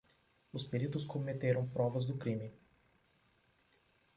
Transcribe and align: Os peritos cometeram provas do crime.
Os 0.51 0.63
peritos 0.71 1.05
cometeram 1.13 1.63
provas 1.75 2.05
do 2.09 2.15
crime. 2.23 2.49